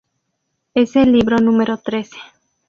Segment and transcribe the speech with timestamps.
[0.73, 2.17] Es el libro número trece.